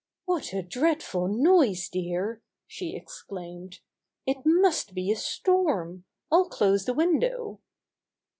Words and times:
*What 0.25 0.51
a 0.51 0.63
dreadful 0.63 1.27
noise, 1.27 1.87
dear!" 1.87 2.41
she 2.65 2.95
ex 2.95 3.21
claimed. 3.21 3.81
"It 4.25 4.37
must 4.45 4.95
be 4.95 5.11
a 5.11 5.15
storm. 5.15 6.05
I'll 6.31 6.49
close 6.49 6.85
the 6.85 6.93
window." 6.95 7.59